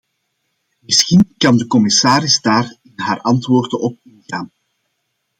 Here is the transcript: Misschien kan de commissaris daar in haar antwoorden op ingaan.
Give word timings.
Misschien 0.79 1.33
kan 1.37 1.57
de 1.57 1.67
commissaris 1.67 2.41
daar 2.41 2.75
in 2.83 2.93
haar 2.95 3.21
antwoorden 3.21 3.79
op 3.79 3.99
ingaan. 4.03 4.51